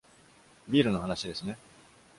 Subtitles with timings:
[0.67, 1.57] ビールの話ですね!